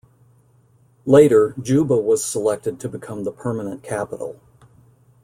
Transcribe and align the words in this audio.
Later, 1.05 1.53
Juba 1.61 1.95
was 1.95 2.25
selected 2.25 2.79
to 2.79 2.89
become 2.89 3.23
the 3.23 3.31
permanent 3.31 3.83
capital. 3.83 4.39